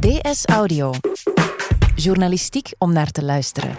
DS 0.00 0.44
Audio. 0.44 0.92
Journalistiek 1.94 2.72
om 2.78 2.92
naar 2.92 3.10
te 3.10 3.24
luisteren. 3.24 3.76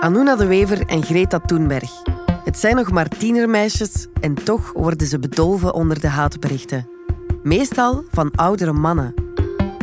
Anuna 0.00 0.36
de 0.36 0.46
Wever 0.46 0.86
en 0.86 1.02
Greta 1.02 1.38
Thunberg. 1.38 1.90
Het 2.44 2.58
zijn 2.58 2.76
nog 2.76 2.90
maar 2.90 3.08
tienermeisjes 3.08 4.06
en 4.20 4.34
toch 4.34 4.72
worden 4.72 5.06
ze 5.06 5.18
bedolven 5.18 5.74
onder 5.74 6.00
de 6.00 6.08
haatberichten. 6.08 6.88
Meestal 7.42 8.04
van 8.10 8.30
oudere 8.30 8.72
mannen. 8.72 9.14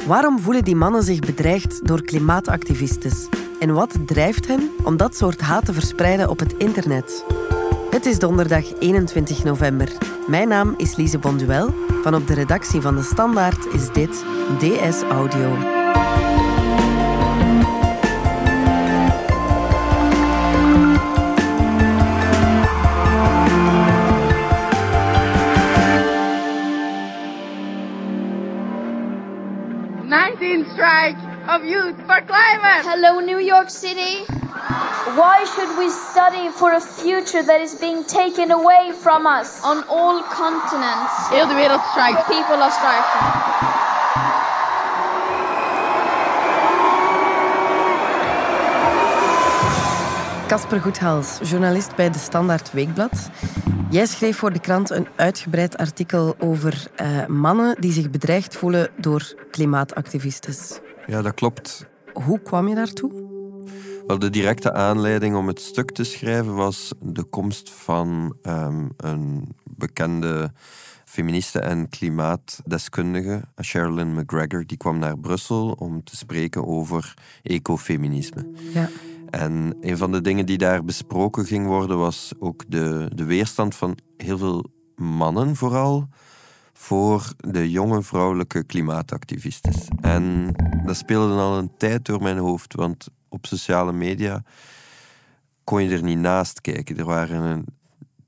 Waarom 0.08 0.40
voelen 0.40 0.64
die 0.64 0.76
mannen 0.76 1.04
zich 1.04 1.20
bedreigd 1.20 1.88
door 1.88 2.02
klimaatactivistes? 2.02 3.28
En 3.60 3.74
wat 3.74 3.96
drijft 4.06 4.48
hen 4.48 4.70
om 4.84 4.98
dat 4.98 5.16
soort 5.16 5.42
haat 5.42 5.66
te 5.66 5.74
verspreiden 5.74 6.30
op 6.30 6.40
het 6.40 6.54
internet? 6.58 7.26
Het 7.96 8.05
is 8.05 8.20
donderdag 8.20 8.80
21 8.80 9.43
november. 9.43 9.91
Mijn 10.28 10.48
naam 10.48 10.73
is 10.78 10.96
Lise 10.96 11.18
Bonduel. 11.18 11.73
Van 12.04 12.15
op 12.15 12.28
de 12.28 12.33
redactie 12.33 12.82
van 12.82 12.96
De 12.96 13.04
Standaard 13.04 13.65
is 13.65 13.92
dit 13.92 14.24
DS 14.60 15.01
Audio. 15.01 15.74
strike 30.73 31.18
of 31.48 31.64
youth 31.64 31.96
for 32.06 32.23
climate. 32.25 32.84
Hello, 32.89 33.20
New 33.20 33.39
York 33.39 33.70
City. 33.70 34.45
Why 34.66 35.45
should 35.45 35.78
we 35.78 35.89
study 35.89 36.50
for 36.50 36.72
a 36.73 36.81
future 36.81 37.44
that 37.45 37.61
is 37.61 37.78
being 37.78 38.06
taken 38.06 38.52
away 38.52 38.92
from 39.02 39.25
us 39.25 39.61
on 39.64 39.88
all 39.88 40.23
continents? 40.23 41.30
Heel 41.30 41.47
de 41.47 41.53
wereld 41.53 41.81
strijkt. 41.92 42.25
People 42.25 42.56
are 42.56 42.72
striking. 42.72 43.53
Casper 50.48 50.81
Goedhals, 50.81 51.40
journalist 51.42 51.95
bij 51.95 52.09
De 52.09 52.20
Standaard 52.20 52.72
Weekblad. 52.72 53.30
Jij 53.90 54.06
schreef 54.06 54.38
voor 54.38 54.53
de 54.53 54.59
krant 54.59 54.90
een 54.90 55.08
uitgebreid 55.16 55.78
artikel 55.78 56.36
over 56.40 56.88
uh, 57.02 57.25
mannen 57.25 57.75
die 57.80 57.92
zich 57.92 58.09
bedreigd 58.09 58.56
voelen 58.56 58.90
door 58.97 59.34
klimaatactivistes. 59.52 60.80
Ja, 61.06 61.22
dat 61.22 61.34
klopt. 61.34 61.86
Hoe 62.14 62.40
kwam 62.40 62.68
je 62.68 62.75
daartoe? 62.75 63.25
Wel, 64.08 64.20
de 64.20 64.30
directe 64.30 64.73
aanleiding 64.73 65.36
om 65.36 65.48
het 65.48 65.59
stuk 65.59 65.92
te 65.92 66.03
schrijven 66.03 66.56
was 66.56 66.94
de 67.02 67.23
komst 67.23 67.72
van 67.72 68.38
um, 68.44 68.89
een 68.97 69.56
bekende 69.64 70.52
feministe 71.06 71.59
en 71.59 71.89
klimaatdeskundige, 71.89 73.42
Sherilyn 73.62 74.14
McGregor. 74.14 74.66
Die 74.66 74.78
kwam 74.78 75.00
naar 75.00 75.20
Brussel 75.20 75.72
om 75.72 76.03
te 76.03 76.16
spreken 76.16 76.67
over 76.67 77.14
ecofeminisme. 77.44 78.47
Ja. 78.73 78.89
En 79.30 79.78
een 79.81 79.97
van 79.97 80.12
de 80.12 80.22
dingen 80.22 80.45
die 80.45 80.58
daar 80.58 80.84
besproken 80.84 81.45
ging 81.45 81.67
worden 81.67 81.97
was 81.97 82.34
ook 82.40 82.64
de, 82.67 83.12
de 83.16 83.23
weerstand 83.23 83.75
van 83.75 83.97
heel 84.17 84.38
veel 84.38 84.66
mannen 84.95 85.56
vooral 85.56 86.08
voor 86.73 87.34
de 87.38 87.72
jonge 87.72 88.02
vrouwelijke 88.02 88.64
klimaatactivistes. 88.64 89.88
En 90.02 90.52
dat 90.86 90.97
speelde 90.97 91.34
al 91.34 91.58
een 91.58 91.72
tijd 91.78 92.06
door 92.06 92.22
mijn 92.22 92.38
hoofd, 92.38 92.75
want 92.75 93.08
op 93.36 93.45
sociale 93.45 93.94
media 93.94 94.44
kon 95.64 95.83
je 95.83 95.95
er 95.95 96.03
niet 96.03 96.17
naast 96.17 96.61
kijken. 96.61 96.97
Er 96.97 97.05
waren 97.05 97.66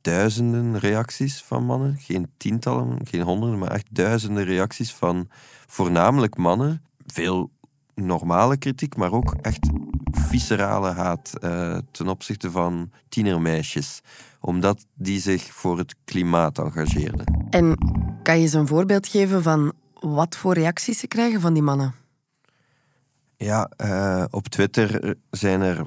duizenden 0.01 0.79
reacties 0.79 1.43
van 1.43 1.65
mannen, 1.65 1.97
geen 1.97 2.27
tientallen, 2.37 2.99
geen 3.03 3.21
honderden, 3.21 3.59
maar 3.59 3.71
echt 3.71 3.87
duizenden 3.89 4.43
reacties 4.43 4.93
van 4.93 5.27
voornamelijk 5.67 6.37
mannen. 6.37 6.81
Veel 7.05 7.49
normale 7.95 8.57
kritiek, 8.57 8.95
maar 8.95 9.11
ook 9.11 9.35
echt 9.41 9.69
viscerale 10.11 10.91
haat 10.91 11.33
uh, 11.41 11.77
ten 11.91 12.07
opzichte 12.07 12.51
van 12.51 12.91
tienermeisjes, 13.09 14.01
omdat 14.39 14.85
die 14.93 15.19
zich 15.19 15.43
voor 15.43 15.77
het 15.77 15.95
klimaat 16.05 16.57
engageerden. 16.57 17.47
En 17.49 17.77
kan 18.23 18.39
je 18.39 18.47
ze 18.47 18.57
een 18.57 18.67
voorbeeld 18.67 19.07
geven 19.07 19.43
van 19.43 19.73
wat 19.99 20.35
voor 20.35 20.53
reacties 20.53 20.99
ze 20.99 21.07
krijgen 21.07 21.41
van 21.41 21.53
die 21.53 21.63
mannen? 21.63 21.93
Ja, 23.37 23.69
uh, 23.81 24.23
op 24.29 24.47
Twitter 24.47 25.15
zijn 25.29 25.61
er 25.61 25.85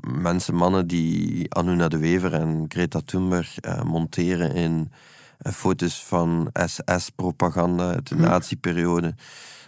mensen, 0.00 0.54
mannen 0.54 0.86
die 0.86 1.54
Anuna 1.54 1.88
de 1.88 1.98
Wever 1.98 2.32
en 2.32 2.64
Greta 2.68 3.00
Thunberg 3.04 3.64
uh, 3.64 3.82
monteren 3.82 4.54
in 4.54 4.92
foto's 5.52 6.04
van 6.04 6.50
SS-propaganda 6.52 7.92
uit 7.92 8.08
de 8.08 8.14
hm. 8.14 8.20
nazi-periode. 8.20 9.06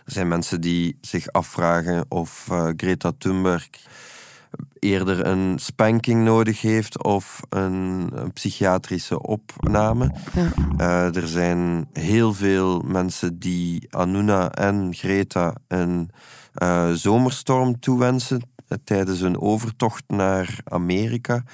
Er 0.05 0.13
zijn 0.13 0.29
mensen 0.29 0.61
die 0.61 0.99
zich 1.01 1.33
afvragen 1.33 2.05
of 2.09 2.49
Greta 2.77 3.13
Thunberg 3.19 3.69
eerder 4.79 5.27
een 5.27 5.59
spanking 5.59 6.25
nodig 6.25 6.61
heeft 6.61 7.03
of 7.03 7.41
een, 7.49 8.11
een 8.13 8.33
psychiatrische 8.33 9.23
opname. 9.23 10.15
Ja. 10.35 10.53
Uh, 10.81 11.17
er 11.17 11.29
zijn 11.29 11.89
heel 11.93 12.35
veel 12.35 12.81
mensen 12.81 13.39
die 13.39 13.87
Anuna 13.91 14.53
en 14.53 14.95
Greta 14.95 15.55
een 15.69 16.11
uh, 16.63 16.91
zomerstorm 16.91 17.81
toewensen 17.81 18.43
tijdens 18.85 19.21
een 19.21 19.41
overtocht 19.41 20.05
naar 20.07 20.59
Amerika. 20.65 21.45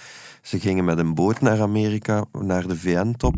Ze 0.43 0.61
gingen 0.61 0.85
met 0.85 0.99
een 0.99 1.15
boot 1.15 1.41
naar 1.41 1.61
Amerika, 1.61 2.25
naar 2.33 2.67
de 2.67 2.77
VN-top. 2.77 3.35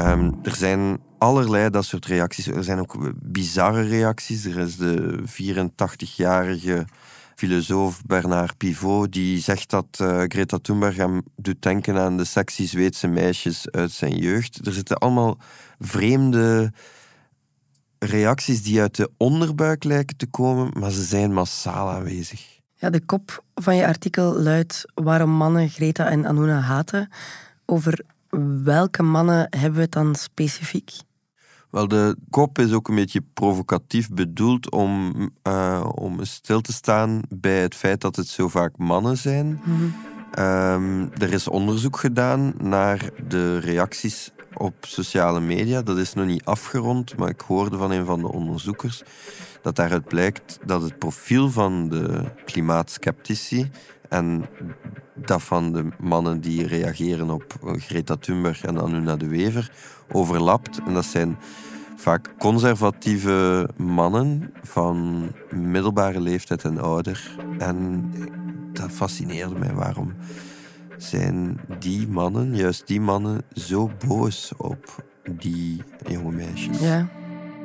Um, 0.00 0.38
er 0.42 0.54
zijn 0.54 0.98
allerlei 1.18 1.70
dat 1.70 1.84
soort 1.84 2.06
reacties. 2.06 2.46
Er 2.46 2.64
zijn 2.64 2.78
ook 2.78 3.12
bizarre 3.22 3.82
reacties. 3.82 4.44
Er 4.44 4.58
is 4.58 4.76
de 4.76 5.22
84-jarige 5.26 6.84
filosoof 7.40 8.02
Bernard 8.06 8.56
Pivot 8.56 9.12
die 9.12 9.40
zegt 9.40 9.70
dat 9.70 9.98
uh, 10.02 10.22
Greta 10.28 10.58
Thunberg 10.58 10.96
hem 10.96 11.22
doet 11.36 11.62
denken 11.62 11.98
aan 11.98 12.16
de 12.16 12.24
sexy 12.24 12.66
Zweedse 12.66 13.08
meisjes 13.08 13.70
uit 13.70 13.90
zijn 13.90 14.16
jeugd. 14.16 14.66
Er 14.66 14.72
zitten 14.72 14.96
allemaal 14.98 15.38
vreemde 15.78 16.72
reacties 17.98 18.62
die 18.62 18.80
uit 18.80 18.96
de 18.96 19.10
onderbuik 19.16 19.84
lijken 19.84 20.16
te 20.16 20.26
komen, 20.26 20.70
maar 20.78 20.90
ze 20.90 21.04
zijn 21.04 21.32
massaal 21.32 21.90
aanwezig. 21.90 22.60
Ja, 22.74 22.90
de 22.90 23.04
kop 23.04 23.44
van 23.54 23.76
je 23.76 23.86
artikel 23.86 24.38
luidt 24.38 24.84
waarom 24.94 25.30
mannen 25.30 25.68
Greta 25.68 26.10
en 26.10 26.26
Anuna 26.26 26.60
haten. 26.60 27.08
Over 27.66 28.04
welke 28.64 29.02
mannen 29.02 29.46
hebben 29.50 29.74
we 29.74 29.80
het 29.80 29.92
dan 29.92 30.14
specifiek? 30.14 30.90
Wel, 31.70 31.88
de 31.88 32.16
kop 32.30 32.58
is 32.58 32.72
ook 32.72 32.88
een 32.88 32.94
beetje 32.94 33.24
provocatief 33.34 34.10
bedoeld 34.10 34.70
om, 34.70 35.12
uh, 35.48 35.86
om 35.94 36.24
stil 36.24 36.60
te 36.60 36.72
staan 36.72 37.20
bij 37.28 37.60
het 37.60 37.74
feit 37.74 38.00
dat 38.00 38.16
het 38.16 38.26
zo 38.26 38.48
vaak 38.48 38.78
mannen 38.78 39.16
zijn. 39.16 39.60
Mhm. 39.64 39.84
Ehm, 40.30 41.06
er 41.18 41.32
is 41.32 41.48
onderzoek 41.48 41.96
gedaan 41.96 42.54
naar 42.58 43.10
de 43.28 43.58
reacties 43.58 44.32
op 44.54 44.74
sociale 44.80 45.40
media. 45.40 45.82
Dat 45.82 45.98
is 45.98 46.14
nog 46.14 46.26
niet 46.26 46.44
afgerond, 46.44 47.16
maar 47.16 47.28
ik 47.28 47.40
hoorde 47.40 47.76
van 47.76 47.90
een 47.90 48.04
van 48.04 48.20
de 48.20 48.32
onderzoekers 48.32 49.02
dat 49.62 49.76
daaruit 49.76 50.04
blijkt 50.04 50.58
dat 50.64 50.82
het 50.82 50.98
profiel 50.98 51.50
van 51.50 51.88
de 51.88 52.24
klimaatskeptici 52.44 53.70
en 54.10 54.46
dat 55.14 55.42
van 55.42 55.72
de 55.72 55.88
mannen 56.00 56.40
die 56.40 56.66
reageren 56.66 57.30
op 57.30 57.56
Greta 57.62 58.16
Thunberg 58.16 58.64
en 58.64 58.80
Anuna 58.80 59.16
de 59.16 59.28
Wever 59.28 59.72
overlapt. 60.12 60.80
En 60.86 60.94
dat 60.94 61.04
zijn 61.04 61.36
vaak 61.96 62.34
conservatieve 62.38 63.68
mannen 63.76 64.52
van 64.62 65.28
middelbare 65.50 66.20
leeftijd 66.20 66.64
en 66.64 66.78
ouder. 66.78 67.36
En 67.58 68.10
dat 68.72 68.90
fascineerde 68.90 69.58
mij. 69.58 69.74
Waarom 69.74 70.14
zijn 70.96 71.60
die 71.78 72.08
mannen, 72.08 72.56
juist 72.56 72.86
die 72.86 73.00
mannen, 73.00 73.42
zo 73.52 73.90
boos 74.06 74.52
op 74.56 75.04
die 75.30 75.82
jonge 76.06 76.32
meisjes? 76.32 76.80
Ja. 76.80 77.08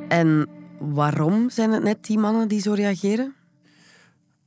En 0.08 0.48
waarom 0.78 1.50
zijn 1.50 1.70
het 1.70 1.82
net 1.82 2.04
die 2.04 2.18
mannen 2.18 2.48
die 2.48 2.60
zo 2.60 2.72
reageren? 2.72 3.34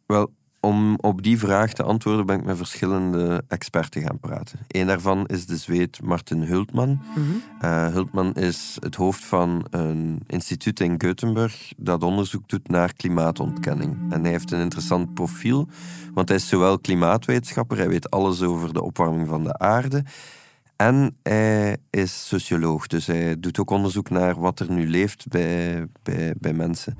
Wel, 0.06 0.31
om 0.60 0.98
op 1.02 1.24
die 1.24 1.40
vraag 1.40 1.74
te 1.74 1.84
antwoorden 1.84 2.26
ben 2.26 2.40
ik 2.40 2.46
met 2.46 2.58
verschillende 2.58 3.44
experten 3.48 4.02
gaan 4.02 4.20
praten. 4.20 4.60
Een 4.68 4.88
daarvan 4.88 5.26
is 5.26 5.46
de 5.46 5.58
Zweed 5.58 6.02
Martin 6.02 6.42
Hultman. 6.42 7.02
Mm 7.16 7.42
Hultman 7.92 8.34
is 8.34 8.78
het 8.80 8.96
hoofd 8.96 9.26
van 9.26 9.66
een 9.70 10.24
instituut 10.28 10.80
in 10.80 10.98
Göteborg 11.06 11.78
dat 11.78 12.04
onderzoek 12.04 12.50
doet 12.50 12.68
naar 12.68 12.94
klimaatontkenning. 12.94 13.98
En 14.10 14.22
hij 14.22 14.32
heeft 14.32 14.52
een 14.52 14.60
interessant 14.60 15.14
profiel, 15.14 15.68
want 16.14 16.28
hij 16.28 16.38
is 16.38 16.48
zowel 16.48 16.80
klimaatwetenschapper, 16.80 17.78
hij 17.78 17.90
weet 17.90 18.10
alles 18.10 18.42
over 18.42 18.74
de 18.74 18.82
opwarming 18.84 19.28
van 19.28 19.44
de 19.44 19.58
aarde, 19.58 20.04
en 20.81 21.18
hij 21.24 21.78
is 21.90 22.28
socioloog, 22.28 22.88
dus 22.88 23.08
hij 23.08 23.40
doet 23.40 23.60
ook 23.60 23.70
onderzoek 23.70 24.10
naar 24.10 24.40
wat 24.40 24.60
er 24.60 24.72
nu 24.72 24.90
leeft 24.90 25.28
bij, 25.28 25.88
bij, 26.04 26.34
bij 26.38 26.54
mensen. 26.54 26.98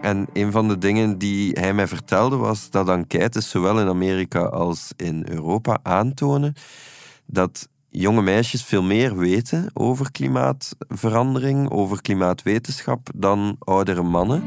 En 0.00 0.26
een 0.32 0.52
van 0.52 0.68
de 0.68 0.78
dingen 0.78 1.18
die 1.18 1.52
hij 1.52 1.74
mij 1.74 1.86
vertelde 1.86 2.36
was 2.36 2.70
dat 2.70 2.88
enquêtes 2.88 3.50
zowel 3.50 3.80
in 3.80 3.88
Amerika 3.88 4.40
als 4.40 4.92
in 4.96 5.26
Europa 5.28 5.78
aantonen 5.82 6.54
dat 7.26 7.68
jonge 7.88 8.22
meisjes 8.22 8.64
veel 8.64 8.82
meer 8.82 9.16
weten 9.16 9.70
over 9.72 10.10
klimaatverandering, 10.10 11.70
over 11.70 12.02
klimaatwetenschap 12.02 13.08
dan 13.14 13.56
oudere 13.58 14.02
mannen. 14.02 14.42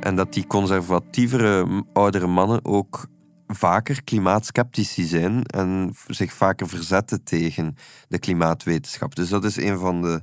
En 0.00 0.16
dat 0.16 0.32
die 0.32 0.46
conservatievere 0.46 1.84
oudere 1.92 2.26
mannen 2.26 2.64
ook 2.64 3.06
vaker 3.46 4.04
klimaatskeptici 4.04 5.04
zijn 5.04 5.44
en 5.44 5.94
zich 6.06 6.32
vaker 6.32 6.68
verzetten 6.68 7.24
tegen 7.24 7.76
de 8.08 8.18
klimaatwetenschap. 8.18 9.14
Dus 9.14 9.28
dat 9.28 9.44
is 9.44 9.56
een 9.56 9.78
van 9.78 10.02
de 10.02 10.22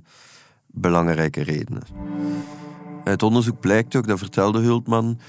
belangrijke 0.68 1.42
redenen. 1.42 1.84
Uit 3.04 3.24
onderzoek 3.24 3.60
blijkt 3.60 3.96
ook, 3.96 4.08
dat 4.08 4.20
vertelde 4.20 4.60
Hultman, 4.60 5.20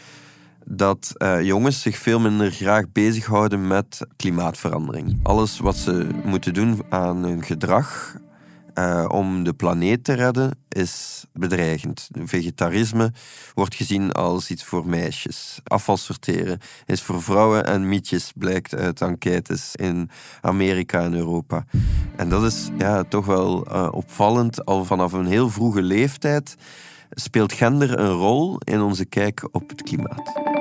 dat 0.65 1.13
uh, 1.17 1.43
jongens 1.43 1.81
zich 1.81 1.97
veel 1.97 2.21
minder 2.21 2.51
graag 2.51 2.93
bezighouden 2.93 3.67
met 3.67 4.07
klimaatverandering. 4.17 5.19
Alles 5.23 5.59
wat 5.59 5.77
ze 5.77 6.09
moeten 6.25 6.55
doen 6.55 6.83
aan 6.89 7.17
hun 7.17 7.43
gedrag 7.43 8.17
uh, 8.75 9.05
om 9.09 9.45
de 9.45 9.53
planeet 9.53 10.05
te 10.05 10.13
redden 10.13 10.59
is 10.69 11.25
bedreigend. 11.33 12.09
Vegetarisme 12.25 13.13
wordt 13.55 13.75
gezien 13.75 14.13
als 14.13 14.51
iets 14.51 14.65
voor 14.65 14.87
meisjes. 14.87 15.61
Afval 15.65 15.97
sorteren 15.97 16.59
is 16.87 17.03
voor 17.03 17.23
vrouwen 17.23 17.67
en 17.67 17.89
mietjes, 17.89 18.33
blijkt 18.35 18.75
uit 18.75 19.01
enquêtes 19.01 19.77
in 19.77 20.11
Amerika 20.41 21.03
en 21.03 21.15
Europa. 21.15 21.65
En 22.17 22.29
dat 22.29 22.45
is 22.45 22.69
ja, 22.79 23.05
toch 23.05 23.27
wel 23.27 23.67
uh, 23.69 23.89
opvallend. 23.91 24.65
Al 24.65 24.85
vanaf 24.85 25.13
een 25.13 25.27
heel 25.27 25.51
vroege 25.51 25.83
leeftijd 25.83 26.57
speelt 27.11 27.53
gender 27.53 27.99
een 27.99 28.13
rol 28.13 28.59
in 28.59 28.81
onze 28.81 29.05
kijk 29.05 29.49
op 29.51 29.69
het 29.69 29.83
klimaat. 29.83 30.52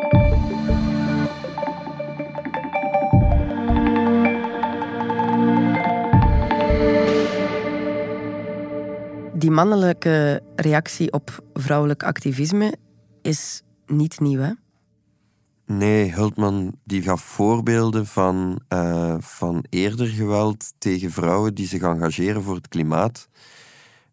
Die 9.41 9.51
mannelijke 9.51 10.41
reactie 10.55 11.11
op 11.13 11.43
vrouwelijk 11.53 12.03
activisme 12.03 12.75
is 13.21 13.61
niet 13.85 14.19
nieuw, 14.19 14.39
hè? 14.39 14.51
Nee, 15.65 16.11
Hultman 16.11 16.75
die 16.83 17.01
gaf 17.01 17.21
voorbeelden 17.21 18.05
van, 18.05 18.61
uh, 18.69 19.15
van 19.19 19.65
eerder 19.69 20.07
geweld 20.07 20.73
tegen 20.77 21.11
vrouwen 21.11 21.55
die 21.55 21.67
zich 21.67 21.81
engageren 21.81 22.43
voor 22.43 22.55
het 22.55 22.67
klimaat. 22.67 23.27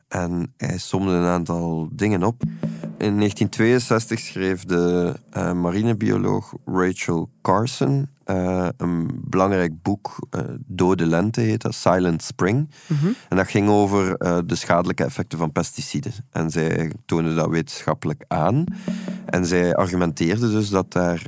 En 0.09 0.53
hij 0.57 0.79
somde 0.79 1.13
een 1.13 1.25
aantal 1.25 1.89
dingen 1.93 2.23
op. 2.23 2.43
In 2.99 3.17
1962 3.17 4.19
schreef 4.19 4.65
de 4.65 5.15
uh, 5.37 5.53
marinebioloog 5.53 6.55
Rachel 6.65 7.31
Carson 7.43 8.09
uh, 8.31 8.69
een 8.77 9.11
belangrijk 9.25 9.83
boek, 9.83 10.29
uh, 10.37 10.41
Dode 10.67 11.07
Lente 11.07 11.41
heet 11.41 11.63
dat, 11.63 11.75
Silent 11.75 12.23
Spring. 12.23 12.71
Mm 12.87 12.97
-hmm. 12.97 13.15
En 13.29 13.37
dat 13.37 13.49
ging 13.49 13.69
over 13.69 14.19
de 14.47 14.55
schadelijke 14.55 15.05
effecten 15.05 15.39
van 15.39 15.53
pesticiden. 15.53 16.13
En 16.31 16.51
zij 16.51 16.93
toonde 17.07 17.35
dat 17.35 17.49
wetenschappelijk 17.49 18.25
aan. 18.29 18.65
En 19.27 19.47
zij 19.47 19.75
argumenteerde 19.75 20.51
dus 20.51 20.69
dat 20.69 20.93
daar 20.93 21.23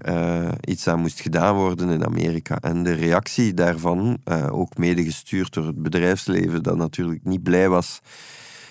iets 0.65 0.89
aan 0.89 1.01
moest 1.01 1.21
gedaan 1.21 1.55
worden 1.55 1.89
in 1.89 2.07
Amerika. 2.07 2.59
En 2.61 2.83
de 2.83 2.93
reactie 2.93 3.55
daarvan, 3.55 4.19
ook 4.51 4.77
mede 4.77 5.05
gestuurd 5.05 5.53
door 5.53 5.67
het 5.67 5.83
bedrijfsleven, 5.83 6.63
dat 6.63 6.77
natuurlijk 6.77 7.25
niet 7.25 7.43
blij 7.43 7.69
was 7.69 8.01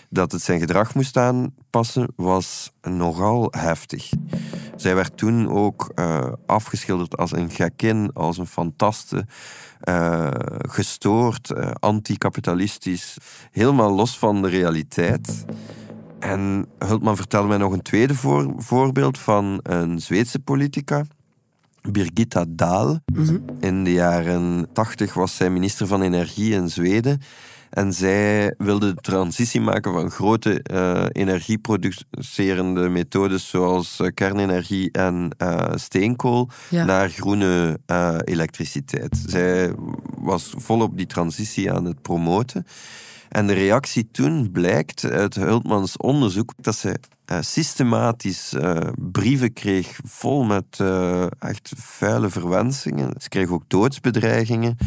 dat 0.09 0.31
het 0.31 0.41
zijn 0.41 0.59
gedrag 0.59 0.95
moest 0.95 1.17
aanpassen, 1.17 2.07
was 2.15 2.71
nogal 2.81 3.53
heftig. 3.57 4.09
Zij 4.75 4.95
werd 4.95 5.17
toen 5.17 5.49
ook 5.49 5.91
uh, 5.95 6.27
afgeschilderd 6.45 7.17
als 7.17 7.31
een 7.31 7.49
gekin, 7.49 8.13
als 8.13 8.37
een 8.37 8.47
fantaste, 8.47 9.25
uh, 9.89 10.27
gestoord, 10.57 11.49
uh, 11.49 11.71
anticapitalistisch, 11.79 13.17
helemaal 13.51 13.91
los 13.93 14.17
van 14.17 14.41
de 14.41 14.49
realiteit. 14.49 15.45
En 16.19 16.65
Hultman 16.79 17.15
vertelde 17.15 17.47
mij 17.47 17.57
nog 17.57 17.73
een 17.73 17.81
tweede 17.81 18.15
voor, 18.15 18.53
voorbeeld 18.57 19.17
van 19.17 19.59
een 19.63 19.99
Zweedse 19.99 20.39
politica. 20.39 21.05
Birgitta 21.81 22.45
Dahl. 22.49 22.97
Mm 23.05 23.25
-hmm. 23.25 23.45
In 23.59 23.83
de 23.83 23.91
jaren 23.91 24.67
tachtig 24.73 25.13
was 25.13 25.35
zij 25.35 25.49
minister 25.49 25.87
van 25.87 26.01
Energie 26.01 26.53
in 26.53 26.69
Zweden. 26.69 27.21
En 27.69 27.93
zij 27.93 28.53
wilde 28.57 28.93
de 28.93 29.01
transitie 29.01 29.61
maken 29.61 29.93
van 29.93 30.11
grote 30.11 30.65
uh, 30.71 31.05
energieproducerende 31.11 32.89
methodes 32.89 33.49
zoals 33.49 33.99
uh, 33.99 34.07
kernenergie 34.13 34.91
en 34.91 35.35
uh, 35.37 35.71
steenkool 35.75 36.49
ja. 36.69 36.83
naar 36.83 37.09
groene 37.09 37.79
elektriciteit. 38.23 39.23
Zij 39.27 39.73
was 40.17 40.53
volop 40.57 40.97
die 40.97 41.05
transitie 41.05 41.71
aan 41.71 41.85
het 41.85 42.01
promoten. 42.01 42.65
En 43.29 43.47
de 43.47 43.53
reactie 43.53 44.07
toen 44.11 44.51
blijkt 44.51 45.05
uit 45.05 45.35
Hultmans 45.35 45.97
onderzoek 45.97 46.53
dat 46.57 46.75
ze 46.75 46.99
uh, 47.31 47.37
systematisch 47.41 48.53
uh, 48.53 48.77
brieven 49.11 49.53
kreeg 49.53 49.99
vol 50.03 50.43
met 50.43 50.79
uh, 50.81 51.25
echt 51.39 51.71
vuile 51.75 52.29
verwensingen. 52.29 53.13
Ze 53.17 53.29
kreeg 53.29 53.49
ook 53.49 53.63
doodsbedreigingen. 53.67 54.77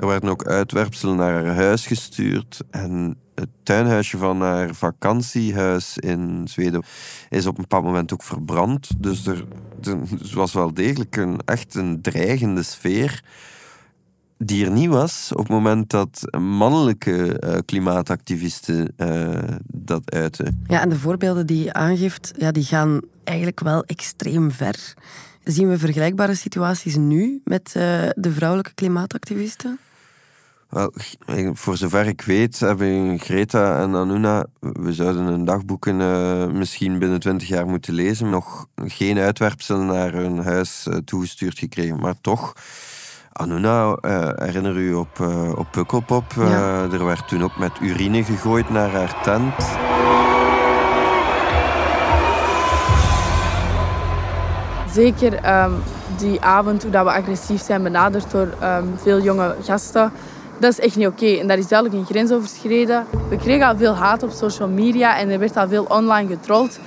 Er 0.00 0.06
werden 0.06 0.30
ook 0.30 0.46
uitwerpselen 0.46 1.16
naar 1.16 1.44
haar 1.44 1.54
huis 1.54 1.86
gestuurd. 1.86 2.60
En 2.70 3.16
het 3.34 3.48
tuinhuisje 3.62 4.18
van 4.18 4.40
haar 4.40 4.74
vakantiehuis 4.74 5.98
in 5.98 6.48
Zweden 6.48 6.82
is 7.28 7.46
op 7.46 7.56
een 7.56 7.62
bepaald 7.62 7.84
moment 7.84 8.12
ook 8.12 8.22
verbrand. 8.22 8.88
Dus 8.98 9.26
er, 9.26 9.44
er 9.82 9.98
was 10.34 10.52
wel 10.52 10.74
degelijk 10.74 11.16
een, 11.16 11.40
echt 11.44 11.74
een 11.74 12.02
dreigende 12.02 12.62
sfeer 12.62 13.22
die 14.44 14.64
er 14.64 14.70
niet 14.70 14.88
was 14.88 15.30
op 15.32 15.38
het 15.38 15.48
moment 15.48 15.90
dat 15.90 16.20
mannelijke 16.40 17.40
uh, 17.44 17.58
klimaatactivisten 17.64 18.94
uh, 18.96 19.38
dat 19.66 20.10
uiten. 20.10 20.64
Ja, 20.66 20.80
en 20.80 20.88
de 20.88 20.98
voorbeelden 20.98 21.46
die 21.46 21.64
je 21.64 21.72
aangeeft, 21.72 22.32
ja, 22.36 22.50
die 22.50 22.64
gaan 22.64 23.00
eigenlijk 23.24 23.60
wel 23.60 23.84
extreem 23.84 24.50
ver. 24.50 24.94
Zien 25.44 25.68
we 25.68 25.78
vergelijkbare 25.78 26.34
situaties 26.34 26.96
nu 26.96 27.40
met 27.44 27.74
uh, 27.76 27.82
de 28.14 28.32
vrouwelijke 28.32 28.74
klimaatactivisten? 28.74 29.78
Wel, 30.68 30.92
voor 31.52 31.76
zover 31.76 32.06
ik 32.06 32.22
weet 32.22 32.60
hebben 32.60 33.18
Greta 33.18 33.80
en 33.80 33.94
Anuna, 33.94 34.46
we 34.60 34.92
zouden 34.92 35.24
hun 35.24 35.44
dagboeken 35.44 35.96
misschien 36.58 36.98
binnen 36.98 37.20
twintig 37.20 37.48
jaar 37.48 37.66
moeten 37.66 37.94
lezen, 37.94 38.30
nog 38.30 38.66
geen 38.84 39.18
uitwerpsel 39.18 39.78
naar 39.78 40.12
hun 40.12 40.38
huis 40.38 40.86
toegestuurd 41.04 41.58
gekregen. 41.58 42.00
Maar 42.00 42.14
toch 42.20 42.52
Anuna, 43.32 43.96
uh, 44.00 44.28
herinner 44.34 44.76
u 44.76 44.94
op, 44.94 45.18
uh, 45.20 45.58
op 45.58 45.66
Pukkelpop? 45.70 46.24
Ja. 46.36 46.86
Er 46.92 47.04
werd 47.04 47.28
toen 47.28 47.42
ook 47.42 47.58
met 47.58 47.70
urine 47.80 48.24
gegooid 48.24 48.70
naar 48.70 48.90
haar 48.90 49.22
tent. 49.22 49.54
Zeker 54.92 55.62
um, 55.62 55.82
die 56.18 56.40
avond, 56.40 56.82
hoe 56.82 56.90
dat 56.90 57.04
we 57.04 57.12
agressief 57.12 57.62
zijn 57.62 57.82
benaderd 57.82 58.30
door 58.30 58.48
um, 58.62 58.94
veel 58.96 59.20
jonge 59.20 59.56
gasten. 59.62 60.12
Dat 60.58 60.70
is 60.70 60.80
echt 60.80 60.96
niet 60.96 61.06
oké. 61.06 61.24
Okay. 61.24 61.38
En 61.40 61.46
daar 61.46 61.58
is 61.58 61.68
duidelijk 61.68 62.00
een 62.00 62.06
grens 62.06 62.32
overschreden. 62.32 63.06
We 63.28 63.36
kregen 63.36 63.66
al 63.66 63.76
veel 63.76 63.94
haat 63.94 64.22
op 64.22 64.30
social 64.30 64.68
media 64.68 65.18
en 65.18 65.28
er 65.28 65.38
werd 65.38 65.56
al 65.56 65.68
veel 65.68 65.84
online 65.84 66.28
getrold. 66.28 66.78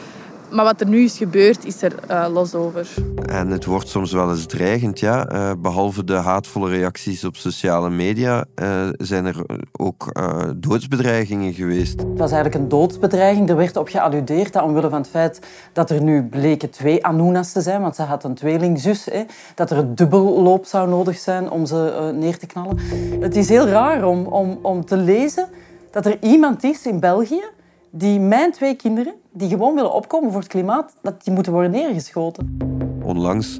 Maar 0.51 0.65
wat 0.65 0.81
er 0.81 0.87
nu 0.87 1.03
is 1.03 1.17
gebeurd, 1.17 1.65
is 1.65 1.81
er 1.81 1.95
uh, 2.11 2.25
los 2.33 2.55
over. 2.55 2.87
En 3.25 3.49
het 3.49 3.65
wordt 3.65 3.89
soms 3.89 4.11
wel 4.11 4.29
eens 4.29 4.45
dreigend, 4.45 4.99
ja. 4.99 5.31
Uh, 5.31 5.51
behalve 5.57 6.03
de 6.03 6.13
haatvolle 6.13 6.69
reacties 6.69 7.23
op 7.23 7.35
sociale 7.35 7.89
media 7.89 8.45
uh, 8.55 8.87
zijn 8.97 9.25
er 9.25 9.45
ook 9.71 10.11
doodsbedreigingen 10.55 11.53
geweest. 11.53 11.99
Het 11.99 12.17
was 12.17 12.31
eigenlijk 12.31 12.63
een 12.63 12.69
doodsbedreiging. 12.69 13.49
Er 13.49 13.55
werd 13.55 13.77
op 13.77 13.87
gealludeerd 13.87 14.53
dat 14.53 14.63
omwille 14.63 14.89
van 14.89 14.99
het 14.99 15.09
feit 15.09 15.39
dat 15.73 15.89
er 15.89 16.01
nu 16.01 16.23
bleken 16.23 16.69
twee 16.69 17.05
Anunas 17.05 17.51
te 17.51 17.61
zijn, 17.61 17.81
want 17.81 17.95
ze 17.95 18.01
had 18.01 18.23
een 18.23 18.35
tweelingzus, 18.35 19.05
hè, 19.05 19.23
dat 19.55 19.71
er 19.71 19.77
een 19.77 19.95
dubbelloop 19.95 20.65
zou 20.65 20.89
nodig 20.89 21.17
zijn 21.17 21.49
om 21.49 21.65
ze 21.65 22.11
neer 22.15 22.37
te 22.37 22.45
knallen. 22.45 22.79
Het 23.19 23.35
is 23.35 23.49
heel 23.49 23.67
raar 23.67 24.03
om, 24.03 24.25
om, 24.25 24.59
om 24.61 24.85
te 24.85 24.97
lezen 24.97 25.47
dat 25.91 26.05
er 26.05 26.17
iemand 26.21 26.63
is 26.63 26.85
in 26.85 26.99
België 26.99 27.43
die 27.89 28.19
mijn 28.19 28.51
twee 28.51 28.75
kinderen, 28.75 29.13
die 29.35 29.49
gewoon 29.49 29.75
willen 29.75 29.93
opkomen 29.93 30.31
voor 30.31 30.39
het 30.39 30.49
klimaat, 30.49 30.95
dat 31.01 31.23
die 31.23 31.33
moeten 31.33 31.51
worden 31.51 31.71
neergeschoten. 31.71 32.57
Onlangs 33.03 33.59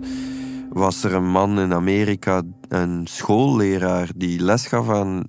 was 0.69 1.03
er 1.03 1.13
een 1.13 1.29
man 1.31 1.59
in 1.59 1.73
Amerika, 1.73 2.41
een 2.69 3.07
schoolleraar, 3.07 4.09
die 4.15 4.39
les 4.39 4.67
gaf 4.67 4.89
aan 4.89 5.25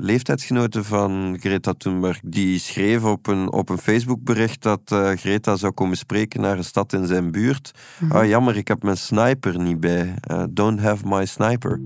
leeftijdsgenoten 0.00 0.84
van 0.84 1.36
Greta 1.40 1.72
Thunberg. 1.72 2.20
Die 2.24 2.58
schreef 2.58 3.04
op 3.04 3.26
een, 3.26 3.52
op 3.52 3.68
een 3.68 3.78
Facebookbericht 3.78 4.62
dat 4.62 4.80
uh, 4.92 5.10
Greta 5.10 5.56
zou 5.56 5.72
komen 5.72 5.96
spreken 5.96 6.40
naar 6.40 6.56
een 6.56 6.64
stad 6.64 6.92
in 6.92 7.06
zijn 7.06 7.30
buurt. 7.30 7.72
Mm 7.74 8.08
-hmm. 8.08 8.18
Ah, 8.18 8.26
jammer, 8.26 8.56
ik 8.56 8.68
heb 8.68 8.82
mijn 8.82 8.96
sniper 8.96 9.58
niet 9.58 9.80
bij. 9.80 10.14
Uh, 10.30 10.44
don't 10.50 10.80
have 10.80 11.06
my 11.06 11.26
sniper. 11.26 11.80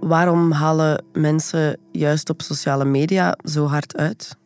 Waarom 0.00 0.52
halen 0.52 1.04
mensen 1.12 1.78
juist 1.92 2.30
op 2.30 2.42
sociale 2.42 2.84
media 2.84 3.36
zo 3.44 3.66
hard 3.66 3.96
uit? 3.96 4.38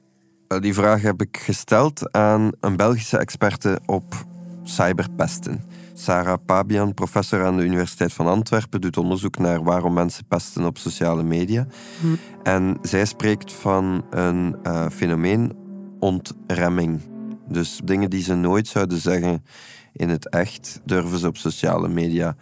Die 0.49 0.75
vraag 0.75 1.03
heb 1.03 1.21
ik 1.21 1.37
gesteld 1.37 2.13
aan 2.13 2.51
een 2.61 2.77
Belgische 2.77 3.19
experte 3.19 3.81
op 3.87 4.27
cyberpesten. 4.63 5.63
Sarah 5.95 6.39
Pabian, 6.47 6.95
professor 6.95 7.45
aan 7.45 7.57
de 7.57 7.65
Universiteit 7.65 8.13
van 8.13 8.27
Antwerpen, 8.27 8.81
doet 8.81 8.97
onderzoek 8.97 9.39
naar 9.39 9.63
waarom 9.63 9.93
mensen 9.93 10.27
pesten 10.27 10.65
op 10.65 10.79
sociale 10.79 11.23
media. 11.23 11.67
Hm. 12.01 12.07
En 12.43 12.79
zij 12.83 13.05
spreekt 13.05 13.53
van 13.53 14.05
een 14.11 14.57
uh, 14.67 14.87
fenomeen 14.89 15.53
ontremming. 15.99 17.01
Dus 17.49 17.81
dingen 17.85 18.11
die 18.11 18.23
ze 18.23 18.35
nooit 18.35 18.69
zouden 18.69 18.99
zeggen 18.99 19.45
in 19.93 20.09
het 20.09 20.29
echt, 20.29 20.81
durven 20.85 21.19
ze 21.19 21.27
op 21.27 21.37
sociale 21.37 21.89
media 21.89 22.37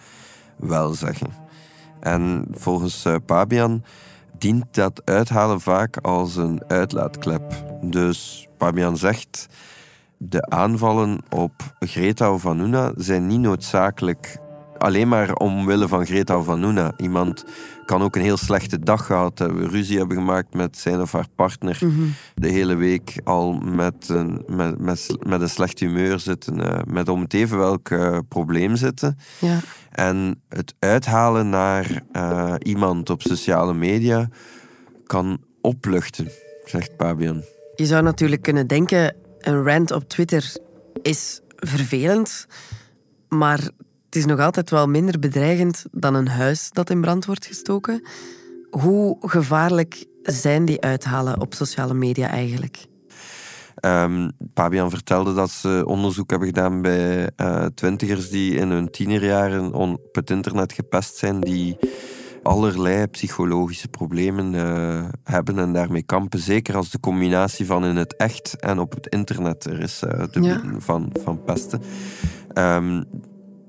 wel 0.57 0.93
zeggen. 0.93 1.31
En 2.01 2.47
volgens 2.51 3.07
uh, 3.07 3.15
Pabian 3.27 3.85
dient 4.43 4.75
dat 4.75 5.03
uithalen 5.05 5.61
vaak 5.61 5.97
als 5.97 6.37
een 6.37 6.63
uitlaatklep. 6.67 7.65
Dus 7.81 8.49
Pabian 8.59 8.97
zegt 8.97 9.47
de 10.17 10.51
aanvallen 10.51 11.21
op 11.31 11.53
Greta 11.79 12.33
of 12.33 12.47
Anuna 12.47 12.93
zijn 12.97 13.27
niet 13.27 13.41
noodzakelijk 13.41 14.41
alleen 14.79 15.09
maar 15.09 15.33
omwille 15.33 15.89
van 15.89 16.07
Greta 16.07 16.39
of 16.39 16.49
Anuna. 16.49 16.93
Iemand 16.97 17.45
kan 17.85 18.03
ook 18.03 18.17
een 18.17 18.23
heel 18.23 18.37
slechte 18.37 18.79
dag 18.79 19.07
gehad 19.07 19.39
hebben, 19.39 19.69
ruzie 19.69 19.99
hebben 19.99 20.17
gemaakt 20.17 20.55
met 20.55 20.79
zijn 20.79 21.01
of 21.01 21.13
haar 21.13 21.29
partner, 21.37 21.79
mhm. 21.81 22.03
de 22.35 22.49
hele 22.49 22.75
week 22.75 23.21
al 23.25 23.53
met 23.53 24.09
een, 24.09 24.45
met, 24.47 24.79
met, 24.79 25.17
met 25.27 25.41
een 25.41 25.51
slecht 25.51 25.79
humeur 25.79 26.21
zitten, 26.21 26.59
uh, 26.59 26.79
met 26.87 27.09
om 27.09 27.21
het 27.21 27.35
even 27.35 27.59
welk 27.59 27.89
uh, 27.89 28.19
probleem 28.29 28.77
zitten. 28.77 29.19
Ja. 29.39 29.59
En 29.93 30.43
het 30.49 30.75
uithalen 30.79 31.49
naar 31.49 32.03
uh, 32.13 32.55
iemand 32.59 33.11
op 33.11 33.23
sociale 33.23 33.75
media 33.75 34.29
kan 35.07 35.41
opluchten, 35.61 36.29
zegt 36.65 36.97
Pabian. 36.97 37.43
Je 37.75 37.87
zou 37.87 38.03
natuurlijk 38.03 38.43
kunnen 38.43 38.67
denken, 38.67 39.15
een 39.41 39.65
rant 39.65 39.91
op 39.91 40.09
Twitter 40.09 40.53
is 41.03 41.41
vervelend, 41.57 42.47
maar 43.29 43.59
het 44.05 44.17
is 44.17 44.25
nog 44.25 44.41
altijd 44.41 44.71
wel 44.71 44.89
minder 44.89 45.19
bedreigend 45.19 45.85
dan 45.93 46.15
een 46.15 46.29
huis 46.29 46.71
dat 46.71 46.91
in 46.91 47.01
brand 47.01 47.25
wordt 47.25 47.47
gestoken. 47.47 48.03
Hoe 48.71 49.17
gevaarlijk 49.21 50.05
zijn 50.23 50.65
die 50.65 50.81
uithalen 50.81 51.41
op 51.41 51.55
sociale 51.55 51.95
media 51.95 52.29
eigenlijk? 52.29 52.87
Um, 53.85 54.31
Pabian 54.55 54.91
vertelde 54.91 55.35
dat 55.35 55.51
ze 55.51 55.83
onderzoek 55.87 56.31
hebben 56.31 56.49
gedaan 56.49 56.83
bij 56.83 57.31
uh, 57.37 57.65
twintigers 57.65 58.31
die 58.31 58.55
in 58.55 58.71
hun 58.71 58.91
tienerjaren 58.91 59.73
op 59.73 60.09
het 60.13 60.31
internet 60.31 60.73
gepest 60.73 61.17
zijn, 61.17 61.41
die 61.41 61.77
allerlei 62.43 63.07
psychologische 63.07 63.89
problemen 63.89 64.53
uh, 64.55 65.05
hebben 65.25 65.59
en 65.59 65.73
daarmee 65.73 66.03
kampen. 66.03 66.39
Zeker 66.39 66.77
als 66.77 66.91
de 66.91 67.01
combinatie 67.01 67.67
van 67.67 67.85
in 67.85 67.97
het 67.97 68.17
echt 68.17 68.57
en 68.61 68.79
op 68.79 68.95
het 68.95 69.07
internet 69.07 69.65
er 69.65 69.81
is 69.81 70.03
uh, 70.05 70.25
de, 70.31 70.61
van, 70.79 71.13
van 71.25 71.45
pesten. 71.45 71.83
Um, 72.55 73.05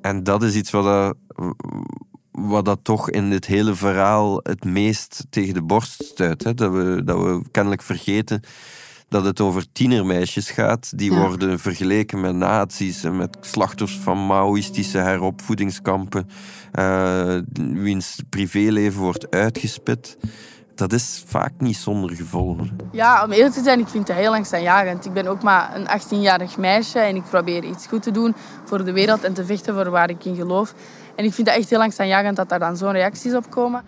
en 0.02 0.24
dat 0.24 0.44
is 0.44 0.56
iets 0.56 0.72
wat, 0.72 0.84
dat, 0.84 1.16
wat 2.32 2.66
dat 2.66 2.80
toch 2.84 3.10
in 3.10 3.30
dit 3.30 3.46
hele 3.46 3.76
verhaal 3.76 4.40
het 4.44 4.66
meest 4.66 5.26
tegen 5.30 5.54
de 5.54 5.64
borst 5.64 6.04
stuit. 6.04 6.44
Hè? 6.44 6.54
Dat, 6.54 6.72
we, 6.72 7.02
dat 7.06 7.18
we 7.18 7.42
kennelijk 7.52 7.82
vergeten 7.82 8.42
dat 9.14 9.26
het 9.26 9.42
over 9.42 9.72
tienermeisjes 9.72 10.50
gaat. 10.50 10.98
Die 10.98 11.14
worden 11.14 11.60
vergeleken 11.60 12.22
met 12.22 12.36
nazi's 12.36 13.04
en 13.04 13.18
met 13.18 13.38
slachtoffers 13.42 14.00
van 14.00 14.26
Maoïstische 14.26 14.98
heropvoedingskampen. 14.98 16.30
Uh, 16.80 17.38
wiens 17.74 18.22
privéleven 18.30 19.02
wordt 19.02 19.32
uitgespit. 19.32 20.18
Dat 20.76 20.94
is 20.94 21.24
vaak 21.26 21.52
niet 21.58 21.76
zonder 21.78 22.16
gevolgen. 22.16 22.76
Ja, 22.92 23.24
om 23.24 23.32
eerlijk 23.32 23.54
te 23.54 23.64
zijn, 23.64 23.80
ik 23.80 23.88
vind 23.88 24.08
het 24.08 24.18
heel 24.18 24.34
angstaanjagend. 24.34 25.06
Ik 25.06 25.14
ben 25.14 25.28
ook 25.28 25.44
maar 25.44 25.76
een 25.76 25.88
18-jarig 26.02 26.58
meisje 26.58 27.00
en 27.00 27.16
ik 27.16 27.24
probeer 27.24 27.64
iets 27.64 27.88
goed 27.88 28.04
te 28.04 28.12
doen 28.12 28.36
voor 28.64 28.86
de 28.86 28.92
wereld 28.92 29.24
en 29.24 29.34
te 29.34 29.46
vechten 29.46 29.74
voor 29.74 29.90
waar 29.90 30.10
ik 30.10 30.26
in 30.26 30.36
geloof. 30.36 30.74
En 31.16 31.26
ik 31.26 31.34
vind 31.34 31.48
het 31.48 31.58
echt 31.58 31.70
heel 31.70 31.82
angstaanjagend 31.82 32.36
dat 32.36 32.50
daar 32.50 32.60
dan 32.60 32.78
zo'n 32.78 32.92
reacties 32.92 33.34
op 33.34 33.50
komen. 33.50 33.84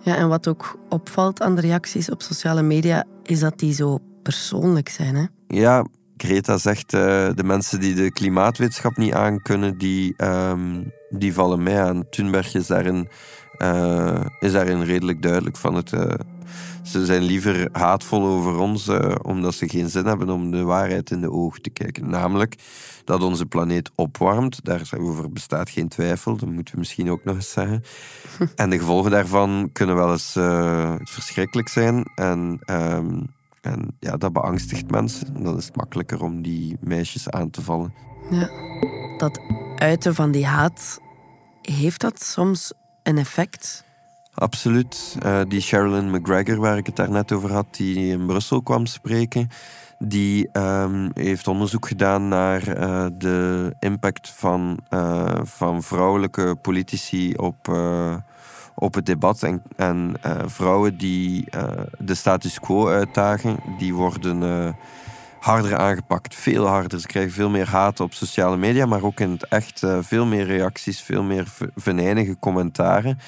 Ja, 0.00 0.16
en 0.16 0.28
wat 0.28 0.48
ook 0.48 0.78
opvalt 0.88 1.42
aan 1.42 1.54
de 1.54 1.60
reacties 1.60 2.10
op 2.10 2.22
sociale 2.22 2.62
media, 2.62 3.04
is 3.22 3.40
dat 3.40 3.58
die 3.58 3.74
zo 3.74 3.98
persoonlijk 4.22 4.88
zijn. 4.88 5.14
Hè? 5.14 5.26
Ja, 5.46 5.86
Greta 6.22 6.58
zegt, 6.58 6.94
uh, 6.94 7.00
de 7.34 7.44
mensen 7.44 7.80
die 7.80 7.94
de 7.94 8.12
klimaatwetenschap 8.12 8.96
niet 8.96 9.12
aankunnen, 9.12 9.78
die, 9.78 10.14
um, 10.24 10.92
die 11.10 11.34
vallen 11.34 11.62
mij 11.62 11.82
aan. 11.82 12.08
Thunberg 12.10 12.54
is 12.54 12.66
daarin, 12.66 13.08
uh, 13.58 14.24
is 14.40 14.52
daarin 14.52 14.82
redelijk 14.82 15.22
duidelijk 15.22 15.56
van 15.56 15.74
het... 15.74 15.92
Uh, 15.92 16.04
ze 16.82 17.06
zijn 17.06 17.22
liever 17.22 17.68
haatvol 17.72 18.26
over 18.26 18.58
ons, 18.58 18.90
omdat 19.22 19.54
ze 19.54 19.68
geen 19.68 19.88
zin 19.90 20.06
hebben 20.06 20.30
om 20.30 20.50
de 20.50 20.62
waarheid 20.62 21.10
in 21.10 21.20
de 21.20 21.30
ogen 21.30 21.62
te 21.62 21.70
kijken. 21.70 22.10
Namelijk 22.10 22.56
dat 23.04 23.22
onze 23.22 23.46
planeet 23.46 23.90
opwarmt. 23.94 24.64
Daarover 24.64 25.32
bestaat 25.32 25.70
geen 25.70 25.88
twijfel, 25.88 26.36
dat 26.36 26.48
moeten 26.48 26.74
we 26.74 26.80
misschien 26.80 27.10
ook 27.10 27.24
nog 27.24 27.34
eens 27.34 27.50
zeggen. 27.50 27.82
en 28.54 28.70
de 28.70 28.78
gevolgen 28.78 29.10
daarvan 29.10 29.70
kunnen 29.72 29.96
wel 29.96 30.12
eens 30.12 30.32
verschrikkelijk 31.02 31.68
zijn. 31.68 32.04
En... 32.14 32.60
Um, 32.70 33.30
en 33.62 33.96
ja, 33.98 34.16
dat 34.16 34.32
beangstigt 34.32 34.90
mensen. 34.90 35.42
Dan 35.42 35.56
is 35.56 35.66
het 35.66 35.76
makkelijker 35.76 36.22
om 36.22 36.42
die 36.42 36.76
meisjes 36.80 37.30
aan 37.30 37.50
te 37.50 37.62
vallen. 37.62 37.94
Ja, 38.30 38.50
dat 39.16 39.40
uiten 39.76 40.14
van 40.14 40.30
die 40.30 40.46
haat, 40.46 41.00
heeft 41.62 42.00
dat 42.00 42.22
soms 42.22 42.72
een 43.02 43.18
effect? 43.18 43.84
Absoluut. 44.34 45.16
Uh, 45.24 45.40
die 45.48 45.60
Sherilyn 45.60 46.10
McGregor, 46.10 46.56
waar 46.56 46.76
ik 46.76 46.86
het 46.86 46.96
daarnet 46.96 47.32
over 47.32 47.52
had, 47.52 47.66
die 47.70 47.96
in 47.96 48.26
Brussel 48.26 48.62
kwam 48.62 48.86
spreken, 48.86 49.48
die 49.98 50.48
um, 50.52 51.10
heeft 51.14 51.48
onderzoek 51.48 51.86
gedaan 51.86 52.28
naar 52.28 52.78
uh, 52.78 53.06
de 53.18 53.74
impact 53.78 54.28
van, 54.28 54.78
uh, 54.90 55.34
van 55.42 55.82
vrouwelijke 55.82 56.56
politici 56.62 57.34
op 57.34 57.68
op 58.74 58.94
het 58.94 59.06
debat. 59.06 59.42
En, 59.42 59.62
en 59.76 60.14
uh, 60.26 60.32
vrouwen 60.46 60.96
die 60.96 61.46
uh, 61.54 61.62
de 61.98 62.14
status 62.14 62.60
quo 62.60 62.88
uitdagen, 62.88 63.58
die 63.78 63.94
worden 63.94 64.42
uh, 64.42 64.68
harder 65.40 65.76
aangepakt. 65.76 66.34
Veel 66.34 66.66
harder. 66.66 67.00
Ze 67.00 67.06
krijgen 67.06 67.32
veel 67.32 67.50
meer 67.50 67.68
haat 67.68 68.00
op 68.00 68.12
sociale 68.12 68.56
media, 68.56 68.86
maar 68.86 69.02
ook 69.02 69.20
in 69.20 69.30
het 69.30 69.46
echt 69.48 69.82
veel 70.00 70.26
meer 70.26 70.44
reacties, 70.44 71.00
veel 71.00 71.22
meer 71.22 71.46
venijnige 71.76 72.36
commentaren. 72.38 73.18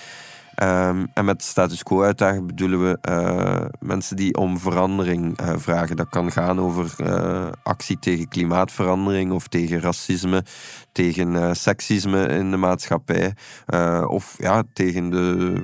Um, 0.62 1.06
en 1.14 1.24
met 1.24 1.42
status 1.42 1.82
quo 1.82 2.02
uitdagen 2.02 2.46
bedoelen 2.46 2.82
we 2.82 2.98
uh, 3.08 3.66
mensen 3.80 4.16
die 4.16 4.36
om 4.36 4.58
verandering 4.58 5.40
uh, 5.40 5.52
vragen. 5.56 5.96
Dat 5.96 6.08
kan 6.08 6.32
gaan 6.32 6.60
over 6.60 6.94
uh, 7.00 7.46
actie 7.62 7.98
tegen 7.98 8.28
klimaatverandering 8.28 9.32
of 9.32 9.48
tegen 9.48 9.80
racisme, 9.80 10.44
tegen 10.92 11.56
seksisme 11.56 12.26
in 12.26 12.50
de 12.50 12.56
maatschappij. 12.56 13.34
of 14.06 14.34
ja, 14.38 14.62
tegen 14.72 15.10
de 15.10 15.54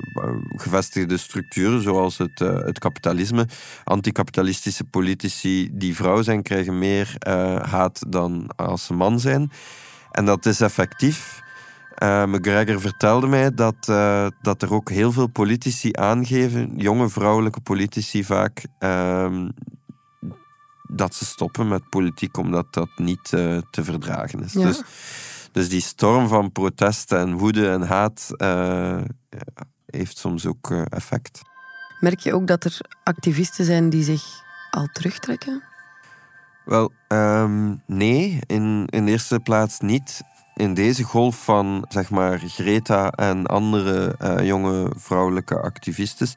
gevestigde 0.57 1.17
structuren 1.17 1.83
zoals 1.83 2.19
het, 2.19 2.39
het 2.39 2.79
kapitalisme. 2.79 3.47
Anticapitalistische 3.85 4.85
politici 4.85 5.71
die 5.73 5.97
vrouw 5.97 6.23
zijn, 6.23 6.43
krijgen 6.43 6.79
meer 6.79 7.15
haat 7.63 8.03
dan 8.09 8.51
als 8.57 8.85
ze 8.85 8.95
man 8.95 9.21
zijn. 9.21 9.51
En 10.11 10.25
dat 10.25 10.47
is 10.47 10.61
effectief. 10.61 11.43
Uh, 12.03 12.25
McGregor 12.25 12.81
vertelde 12.81 13.27
mij 13.27 13.55
dat, 13.55 13.89
uh, 13.91 14.27
dat 14.43 14.63
er 14.63 14.73
ook 14.73 14.91
heel 14.91 15.13
veel 15.13 15.27
politici 15.27 15.89
aangeven, 15.93 16.73
jonge 16.77 17.09
vrouwelijke 17.09 17.61
politici 17.61 18.25
vaak, 18.25 18.65
uh, 18.79 19.49
dat 20.83 21.15
ze 21.15 21.25
stoppen 21.25 21.69
met 21.69 21.89
politiek 21.89 22.37
omdat 22.37 22.67
dat 22.71 22.89
niet 22.97 23.33
uh, 23.33 23.59
te 23.71 23.85
verdragen 23.85 24.43
is. 24.43 24.53
Dus, 24.53 24.83
dus 25.53 25.69
die 25.69 25.81
storm 25.81 26.29
van 26.29 26.53
protesten 26.53 27.19
en 27.19 27.37
woede 27.37 27.71
en 27.71 27.83
haat 27.83 28.29
heeft 29.87 30.19
soms 30.19 30.47
ook 30.47 30.71
effect. 30.71 31.41
Merk 32.01 32.21
je 32.21 32.35
ook 32.35 32.47
dat 32.47 32.65
er 32.65 32.81
activisten 33.05 33.65
zijn 33.65 33.91
die 33.91 34.03
zich 34.03 34.23
al 34.71 34.89
terugtrekken? 34.93 35.63
Wel, 36.65 36.93
um, 37.09 37.83
nee, 37.87 38.41
in, 38.47 38.87
in 38.87 39.05
de 39.05 39.11
eerste 39.11 39.41
plaats 39.41 39.81
niet 39.81 40.23
in 40.57 40.75
deze 40.75 41.03
golf 41.03 41.45
van 41.45 41.85
zeg 41.89 42.11
maar, 42.11 42.39
Greta 42.39 43.11
en 43.11 43.47
andere 43.47 44.15
uh, 44.23 44.47
jonge 44.47 44.93
vrouwelijke 44.97 45.61
activistes 45.61 46.35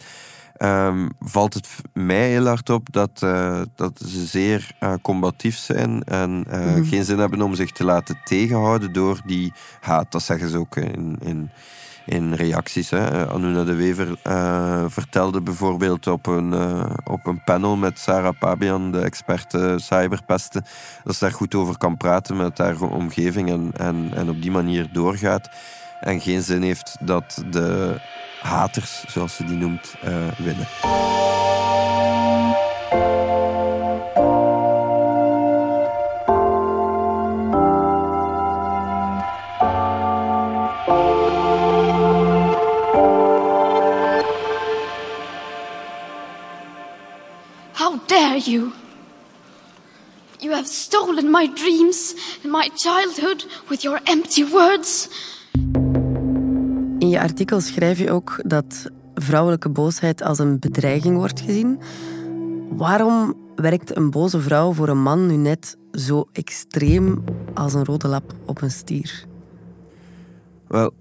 um, 0.58 1.10
valt 1.20 1.54
het 1.54 1.68
mij 1.94 2.30
heel 2.30 2.46
hard 2.46 2.70
op 2.70 2.88
dat, 2.92 3.22
uh, 3.24 3.62
dat 3.76 4.02
ze 4.06 4.26
zeer 4.26 4.76
uh, 4.80 4.94
combatief 5.02 5.58
zijn 5.58 6.04
en 6.04 6.32
mm. 6.32 6.86
geen 6.86 7.04
zin 7.04 7.20
hebben 7.20 7.42
om 7.42 7.56
zich 7.56 7.72
te 7.72 7.84
laten 7.84 8.20
tegenhouden 8.24 8.94
door 8.94 9.22
die 9.26 9.54
haat. 9.80 10.12
Dat 10.12 10.24
zeggen 10.24 10.50
ze 10.50 10.58
ook 10.58 10.76
in, 10.76 11.18
in 11.22 11.50
in 12.06 12.34
reacties. 12.34 12.90
Hè. 12.90 13.08
Eh, 13.08 13.34
Anuna 13.34 13.64
de 13.64 13.76
Wever 13.76 14.18
uh, 14.28 14.84
vertelde 14.88 15.42
bijvoorbeeld 15.42 16.08
op 16.08 16.26
een, 16.28 16.54
uh, 16.54 16.86
op 17.04 17.26
een 17.26 17.44
panel 17.44 17.76
met 17.76 18.00
Sarah 18.00 18.38
Pabian, 18.40 18.92
de 18.92 19.00
experte 19.00 19.76
cyberpesten, 19.82 20.66
dat 21.04 21.16
ze 21.16 21.24
daar 21.24 21.34
goed 21.34 21.56
over 21.56 21.78
kan 21.78 21.98
praten 21.98 22.38
met 22.38 22.58
haar 22.58 22.82
omgeving 22.82 23.50
en, 23.50 23.72
en, 23.78 24.12
en 24.14 24.30
op 24.30 24.42
die 24.42 24.52
manier 24.52 24.90
doorgaat. 24.92 25.50
En 26.00 26.22
geen 26.22 26.42
zin 26.42 26.62
heeft 26.62 26.98
dat 27.00 27.44
de 27.50 27.96
haters, 28.42 29.06
zoals 29.08 29.36
ze 29.36 29.46
die 29.46 29.58
noemt, 29.58 29.96
winnen. 30.38 30.68
My 51.34 51.48
dreams 51.54 52.16
and 52.44 52.52
my 52.52 52.70
childhood 52.76 53.46
with 53.70 53.82
your 53.82 54.00
empty 54.04 54.46
words. 54.50 55.10
In 57.00 57.10
je 57.10 57.20
artikel 57.20 57.62
schrijf 57.62 58.00
je 58.00 58.12
ook 58.12 58.40
dat 58.46 58.90
vrouwelijke 59.16 59.70
boosheid 59.70 60.22
als 60.22 60.40
een 60.40 60.60
bedreiging 60.60 61.18
wordt 61.18 61.42
gezien. 61.42 61.80
Waarom 62.70 63.36
werkt 63.56 63.96
een 63.96 64.12
boze 64.12 64.40
vrouw 64.40 64.74
voor 64.74 64.88
een 64.88 65.02
man 65.02 65.26
nu 65.26 65.36
net 65.36 65.78
zo 65.92 66.28
extreem 66.32 67.24
als 67.54 67.74
een 67.74 67.86
rode 67.86 68.08
lap 68.08 68.34
op 68.46 68.62
een 68.62 68.72
stier? 68.72 69.26
Wel, 70.68 70.94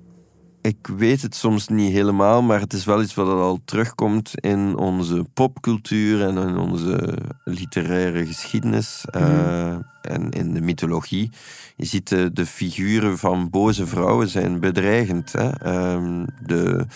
ik 0.62 0.86
weet 0.86 1.22
het 1.22 1.34
soms 1.34 1.68
niet 1.68 1.92
helemaal, 1.92 2.42
maar 2.42 2.60
het 2.60 2.72
is 2.72 2.84
wel 2.84 3.02
iets 3.02 3.14
wat 3.14 3.26
al 3.26 3.60
terugkomt 3.64 4.40
in 4.40 4.76
onze 4.76 5.24
popcultuur 5.34 6.22
en 6.22 6.36
in 6.36 6.56
onze 6.56 7.18
literaire 7.44 8.26
geschiedenis 8.26 9.04
uh, 9.16 9.72
en 10.02 10.30
in 10.30 10.54
de 10.54 10.60
mythologie. 10.60 11.30
Je 11.76 11.84
ziet 11.84 12.08
de, 12.08 12.32
de, 12.32 12.46
figuren 12.46 13.18
van 13.18 13.50
boze 13.50 13.86
vrouwen 13.86 14.28
zijn 14.28 14.60
bedreigend. 14.60 15.32
Hè? 15.32 15.50
Um, 15.94 16.26
de, 16.46 16.86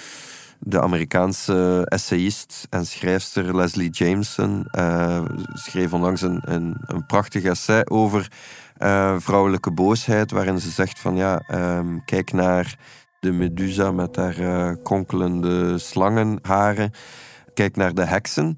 de 0.58 0.80
Amerikaanse 0.80 1.86
essayist 1.88 2.66
en 2.70 2.86
schrijfster 2.86 3.56
Leslie 3.56 3.90
Jameson 3.90 4.68
uh, 4.78 5.24
schreef 5.52 5.92
onlangs 5.92 6.22
een, 6.22 6.40
een, 6.44 6.76
een 6.86 7.06
prachtig 7.06 7.42
essay 7.42 7.82
over 7.84 8.30
uh, 8.78 9.14
vrouwelijke 9.18 9.70
boosheid, 9.70 10.30
waarin 10.30 10.60
ze 10.60 10.70
zegt 10.70 10.98
van 10.98 11.16
ja, 11.16 11.42
um, 11.78 12.04
kijk 12.04 12.32
naar 12.32 12.76
de 13.26 13.32
Medusa 13.32 13.92
met 13.92 14.16
haar 14.16 14.38
uh, 14.38 14.72
konkelende 14.82 15.78
slangenharen. 15.78 16.90
Kijk 17.54 17.76
naar 17.76 17.94
de 17.94 18.04
heksen. 18.04 18.56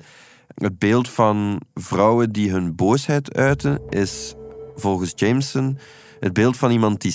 Het 0.55 0.79
beeld 0.79 1.09
van 1.09 1.61
vrouwen 1.75 2.33
die 2.33 2.51
hun 2.51 2.75
boosheid 2.75 3.35
uiten 3.35 3.81
is 3.89 4.35
volgens 4.77 5.13
Jameson 5.15 5.79
het 6.21 6.33
beeld 6.33 6.57
van 6.57 6.71
iemand 6.71 7.01
die 7.01 7.15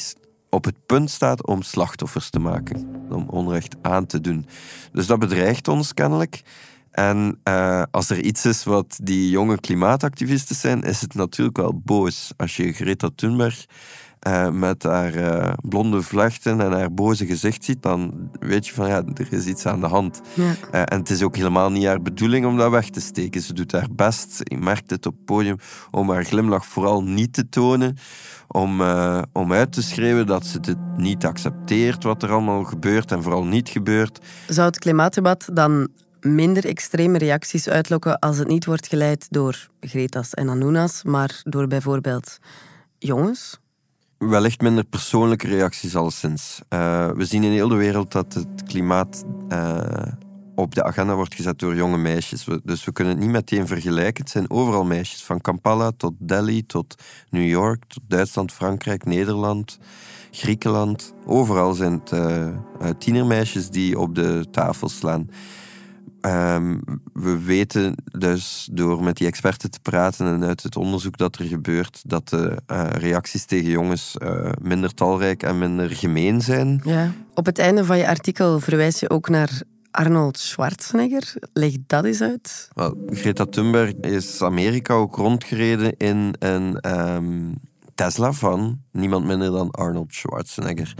op 0.49 0.65
het 0.65 0.85
punt 0.85 1.09
staat 1.09 1.47
om 1.47 1.61
slachtoffers 1.61 2.29
te 2.29 2.39
maken, 2.39 3.05
om 3.09 3.29
onrecht 3.29 3.75
aan 3.81 4.05
te 4.05 4.21
doen. 4.21 4.45
Dus 4.91 5.07
dat 5.07 5.19
bedreigt 5.19 5.67
ons 5.67 5.93
kennelijk. 5.93 6.41
En 6.91 7.39
uh, 7.43 7.83
als 7.91 8.09
er 8.09 8.21
iets 8.21 8.45
is 8.45 8.63
wat 8.63 8.99
die 9.03 9.29
jonge 9.29 9.59
klimaatactivisten 9.59 10.55
zijn, 10.55 10.81
is 10.81 11.01
het 11.01 11.13
natuurlijk 11.13 11.57
wel 11.57 11.81
boos. 11.83 12.33
Als 12.37 12.55
je 12.55 12.73
Greta 12.73 13.09
Thunberg 13.15 13.65
uh, 14.27 14.49
met 14.49 14.83
haar 14.83 15.15
uh, 15.15 15.53
blonde 15.61 16.01
vlechten 16.01 16.61
en 16.61 16.71
haar 16.71 16.93
boze 16.93 17.25
gezicht 17.25 17.63
ziet, 17.63 17.81
dan 17.81 18.29
weet 18.39 18.67
je 18.67 18.73
van 18.73 18.87
ja, 18.87 19.03
er 19.13 19.33
is 19.33 19.45
iets 19.45 19.65
aan 19.65 19.79
de 19.79 19.87
hand. 19.87 20.21
Ja. 20.33 20.43
Uh, 20.43 20.53
en 20.71 20.99
het 20.99 21.09
is 21.09 21.23
ook 21.23 21.35
helemaal 21.35 21.71
niet 21.71 21.85
haar 21.85 22.01
bedoeling 22.01 22.45
om 22.45 22.57
dat 22.57 22.71
weg 22.71 22.89
te 22.89 23.01
steken. 23.01 23.41
Ze 23.41 23.53
doet 23.53 23.71
haar 23.71 23.87
best, 23.91 24.41
je 24.43 24.57
merkt 24.57 24.89
het 24.89 25.05
op 25.05 25.13
het 25.15 25.25
podium, 25.25 25.57
om 25.91 26.09
haar 26.09 26.25
glimlach 26.25 26.65
vooral 26.65 27.03
niet 27.03 27.33
te 27.33 27.49
tonen. 27.49 27.97
Om, 28.47 28.81
om 29.31 29.53
uit 29.53 29.71
te 29.71 29.81
schreeuwen 29.83 30.25
dat 30.25 30.45
ze 30.45 30.57
het 30.61 30.97
niet 30.97 31.25
accepteert 31.25 32.03
wat 32.03 32.23
er 32.23 32.31
allemaal 32.31 32.63
gebeurt 32.63 33.11
en 33.11 33.23
vooral 33.23 33.43
niet 33.43 33.69
gebeurt. 33.69 34.19
Zou 34.47 34.67
het 34.67 34.79
klimaatdebat 34.79 35.49
dan 35.53 35.87
minder 36.19 36.65
extreme 36.65 37.17
reacties 37.17 37.69
uitlokken 37.69 38.19
als 38.19 38.37
het 38.37 38.47
niet 38.47 38.65
wordt 38.65 38.87
geleid 38.87 39.27
door 39.29 39.67
Greta's 39.79 40.33
en 40.33 40.49
Anunas, 40.49 41.03
maar 41.03 41.41
door 41.43 41.67
bijvoorbeeld 41.67 42.37
jongens? 42.97 43.61
Wellicht 44.29 44.61
minder 44.61 44.83
persoonlijke 44.83 45.47
reacties 45.47 45.95
alleszins. 45.95 46.61
Uh, 46.69 47.11
we 47.11 47.25
zien 47.25 47.43
in 47.43 47.51
heel 47.51 47.67
de 47.67 47.75
wereld 47.75 48.11
dat 48.11 48.33
het 48.33 48.63
klimaat 48.63 49.23
uh, 49.49 49.77
op 50.55 50.75
de 50.75 50.83
agenda 50.83 51.15
wordt 51.15 51.35
gezet 51.35 51.59
door 51.59 51.75
jonge 51.75 51.97
meisjes. 51.97 52.47
dus 52.63 52.85
we 52.85 52.91
kunnen 52.91 53.13
het 53.13 53.21
niet 53.23 53.31
meteen 53.31 53.67
vergelijken. 53.67 54.23
Het 54.23 54.31
zijn 54.31 54.49
overal 54.49 54.83
meisjes, 54.83 55.23
van 55.23 55.41
Kampala 55.41 55.91
tot 55.97 56.13
Delhi, 56.19 56.65
tot 56.65 56.95
New 57.29 57.47
York, 57.47 57.83
tot 57.85 58.03
Duitsland, 58.07 58.51
Frankrijk, 58.51 59.05
Nederland, 59.05 59.79
Griekenland. 60.31 61.13
Overal 61.25 61.73
zijn 61.73 61.93
het 61.93 62.11
uh, 62.11 62.47
tienermeisjes 62.97 63.69
die 63.69 63.99
op 63.99 64.15
de 64.15 64.45
tafel 64.51 64.89
slaan. 64.89 65.29
Um, 66.25 66.81
we 67.13 67.43
weten 67.43 67.95
dus 68.17 68.69
door 68.71 69.03
met 69.03 69.17
die 69.17 69.27
experten 69.27 69.71
te 69.71 69.79
praten 69.79 70.27
en 70.27 70.43
uit 70.43 70.63
het 70.63 70.75
onderzoek 70.75 71.17
dat 71.17 71.35
er 71.35 71.45
gebeurt, 71.45 72.01
dat 72.05 72.29
de 72.29 72.57
uh, 72.71 72.89
reacties 72.89 73.45
tegen 73.45 73.69
jongens 73.69 74.15
uh, 74.17 74.49
minder 74.61 74.93
talrijk 74.93 75.43
en 75.43 75.57
minder 75.57 75.89
gemeen 75.89 76.41
zijn. 76.41 76.81
Ja. 76.83 77.11
Op 77.33 77.45
het 77.45 77.59
einde 77.59 77.85
van 77.85 77.97
je 77.97 78.07
artikel 78.07 78.59
verwijs 78.59 78.99
je 78.99 79.09
ook 79.09 79.29
naar 79.29 79.61
Arnold 79.91 80.37
Schwarzenegger. 80.37 81.33
Leg 81.53 81.73
dat 81.87 82.05
eens 82.05 82.21
uit. 82.21 82.69
Greta 83.07 83.45
Thunberg 83.45 83.93
is 83.93 84.41
Amerika 84.41 84.93
ook 84.93 85.15
rondgereden 85.15 85.97
in 85.97 86.33
een 86.39 86.97
um, 86.97 87.55
Tesla 87.95 88.33
van 88.33 88.81
niemand 88.91 89.25
minder 89.25 89.51
dan 89.51 89.71
Arnold 89.71 90.13
Schwarzenegger. 90.13 90.93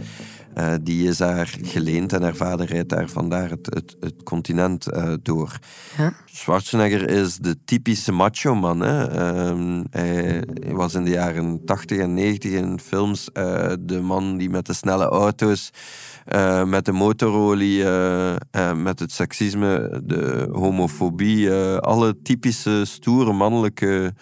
Uh, 0.58 0.74
die 0.82 1.08
is 1.08 1.16
daar 1.16 1.54
geleend 1.62 2.12
en 2.12 2.22
haar 2.22 2.34
vader 2.34 2.66
rijdt 2.66 2.88
daar 2.88 3.08
vandaar 3.08 3.50
het, 3.50 3.66
het, 3.74 3.96
het 4.00 4.22
continent 4.22 4.88
uh, 4.92 5.12
door. 5.22 5.58
Schwarzenegger 6.24 7.08
is 7.10 7.36
de 7.36 7.56
typische 7.64 8.12
macho-man. 8.12 8.84
Uh, 8.84 9.80
hij 9.90 10.44
was 10.72 10.94
in 10.94 11.04
de 11.04 11.10
jaren 11.10 11.64
80 11.64 11.98
en 11.98 12.14
90 12.14 12.52
in 12.52 12.80
films 12.80 13.28
uh, 13.32 13.72
de 13.80 14.00
man 14.00 14.36
die 14.36 14.50
met 14.50 14.66
de 14.66 14.72
snelle 14.72 15.08
auto's, 15.08 15.70
met 16.66 16.84
de 16.84 16.92
motorolie, 16.92 17.84
met 18.74 18.98
het 18.98 19.12
seksisme, 19.12 20.00
de 20.04 20.48
homofobie, 20.52 21.52
alle 21.80 22.22
typische 22.22 22.84
stoere 22.84 23.32
mannelijke 23.32 24.14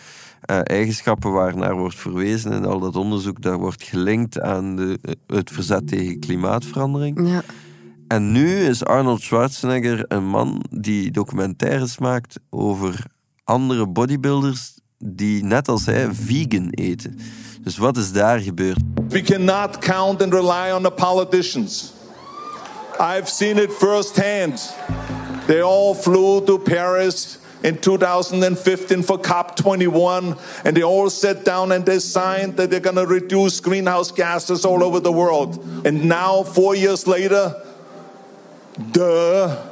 uh, 0.50 0.58
eigenschappen 0.62 1.32
waarnaar 1.32 1.76
wordt 1.76 1.96
verwezen 1.96 2.52
en 2.52 2.64
al 2.64 2.80
dat 2.80 2.96
onderzoek 2.96 3.42
daar 3.42 3.58
wordt 3.58 3.82
gelinkt 3.82 4.40
aan 4.40 4.76
de, 4.76 4.98
eh, 5.02 5.36
het 5.36 5.50
verzet 5.50 5.88
tegen 5.88 6.20
klimaatverandering. 6.20 7.28
Ja. 7.28 7.42
En 8.08 8.32
nu 8.32 8.56
is 8.56 8.84
Arnold 8.84 9.20
Schwarzenegger 9.20 10.04
een 10.08 10.26
man 10.26 10.64
die 10.70 11.10
documentaires 11.10 11.98
maakt 11.98 12.38
over 12.50 13.04
andere 13.44 13.86
bodybuilders 13.86 14.78
die 14.98 15.44
net 15.44 15.68
als 15.68 15.86
hij 15.86 16.08
vegan 16.12 16.68
eten. 16.70 17.18
Dus 17.62 17.76
wat 17.76 17.96
is 17.96 18.12
daar 18.12 18.38
gebeurd? 18.38 18.78
We 19.08 19.20
cannot 19.20 19.78
count 19.78 20.22
and 20.22 20.32
rely 20.32 20.70
on 20.72 20.82
the 20.82 20.90
politicians. 20.90 21.92
I've 23.00 23.26
seen 23.26 23.56
it 23.56 23.72
firsthand. 23.72 24.74
They 25.46 25.62
all 25.62 25.94
flew 25.94 26.44
to 26.44 26.58
Paris 26.58 27.38
in 27.64 27.78
2015 27.78 29.02
for 29.02 29.18
COP21, 29.18 30.38
and 30.64 30.76
they 30.76 30.82
all 30.82 31.08
sat 31.10 31.44
down 31.44 31.72
and 31.72 31.86
they 31.86 31.98
signed 31.98 32.56
that 32.56 32.70
they're 32.70 32.80
going 32.80 32.96
to 32.96 33.06
reduce 33.06 33.60
greenhouse 33.60 34.10
gases 34.10 34.64
all 34.64 34.82
over 34.82 35.00
the 35.00 35.12
world. 35.12 35.62
And 35.86 36.08
now, 36.08 36.42
four 36.42 36.74
years 36.74 37.06
later, 37.06 37.54
duh. 38.92 39.68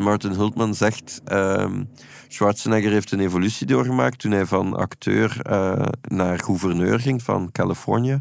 Martin 0.00 0.32
Hultman 0.32 0.74
zegt. 0.74 1.20
Um, 1.32 1.88
Schwarzenegger 2.28 2.90
heeft 2.90 3.12
een 3.12 3.20
evolutie 3.20 3.66
doorgemaakt 3.66 4.18
toen 4.18 4.30
hij 4.30 4.46
van 4.46 4.76
acteur 4.76 5.40
uh, 5.50 5.86
naar 6.08 6.38
gouverneur 6.38 7.00
ging 7.00 7.22
van 7.22 7.52
Californië. 7.52 8.18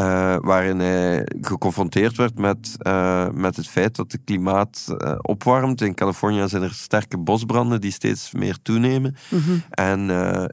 Uh, 0.00 0.36
waarin 0.40 0.78
hij 0.78 1.26
geconfronteerd 1.40 2.16
werd 2.16 2.38
met, 2.38 2.76
uh, 2.86 3.28
met 3.30 3.56
het 3.56 3.68
feit 3.68 3.96
dat 3.96 4.12
het 4.12 4.20
klimaat 4.24 4.86
uh, 4.88 5.14
opwarmt. 5.20 5.80
In 5.80 5.94
Californië 5.94 6.48
zijn 6.48 6.62
er 6.62 6.72
sterke 6.74 7.18
bosbranden 7.18 7.80
die 7.80 7.90
steeds 7.90 8.32
meer 8.32 8.58
toenemen. 8.62 9.16
Mm 9.28 9.42
-hmm. 9.44 9.62
En 9.70 10.00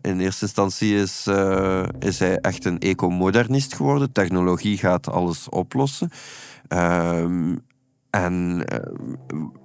in 0.01 0.19
eerste 0.19 0.45
instantie 0.45 0.95
is, 0.95 1.27
is 1.99 2.19
hij 2.19 2.37
echt 2.37 2.65
een 2.65 2.79
ecomodernist 2.79 3.75
geworden. 3.75 4.11
Technologie 4.11 4.77
gaat 4.77 5.09
alles 5.09 5.49
oplossen. 5.49 6.09
Ehm, 6.67 7.55
en 8.09 8.63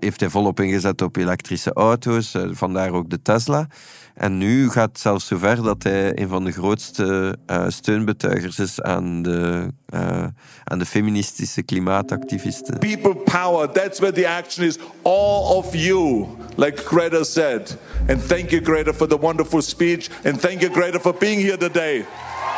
heeft 0.00 0.20
hij 0.20 0.28
volop 0.28 0.60
ingezet 0.60 1.02
op 1.02 1.16
elektrische 1.16 1.72
auto's, 1.72 2.36
vandaar 2.50 2.92
ook 2.92 3.10
de 3.10 3.22
Tesla. 3.22 3.66
En 4.14 4.38
nu 4.38 4.70
gaat 4.70 4.88
het 4.88 5.00
zelfs 5.00 5.26
zover 5.26 5.62
dat 5.62 5.82
hij 5.82 6.20
een 6.20 6.28
van 6.28 6.44
de 6.44 6.52
grootste 6.52 7.36
uh, 7.46 7.64
steunbetuigers 7.68 8.58
is 8.58 8.82
aan 8.82 9.22
de, 9.22 9.68
uh, 9.94 10.24
aan 10.64 10.78
de 10.78 10.86
feministische 10.86 11.62
klimaatactivisten. 11.62 12.78
People 12.78 13.14
power, 13.14 13.70
that's 13.70 13.98
where 13.98 14.14
the 14.14 14.28
action 14.28 14.66
is. 14.66 14.78
All 15.02 15.56
of 15.56 15.74
you, 15.74 16.26
like 16.56 16.82
Greta 16.84 17.24
said. 17.24 17.76
And 18.08 18.28
thank 18.28 18.50
you 18.50 18.64
Greta 18.64 18.92
for 18.92 19.08
the 19.08 19.18
wonderful 19.18 19.62
speech. 19.62 20.08
And 20.24 20.40
thank 20.40 20.60
you 20.60 20.72
Greta 20.72 21.00
for 21.00 21.14
being 21.18 21.42
here 21.42 21.56
today. 21.56 22.06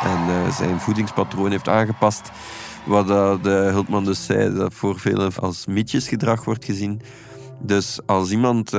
En 0.03 0.29
uh, 0.29 0.55
zijn 0.57 0.79
voedingspatroon 0.79 1.51
heeft 1.51 1.67
aangepast. 1.67 2.31
Wat 2.87 3.07
de 3.43 3.69
Hultman 3.71 4.05
dus 4.05 4.25
zei, 4.25 4.53
dat 4.53 4.73
voor 4.73 4.99
velen 4.99 5.31
als 5.35 5.65
mietjesgedrag 5.65 6.45
wordt 6.45 6.65
gezien. 6.65 7.01
Dus 7.59 7.99
als 8.05 8.31
iemand 8.31 8.69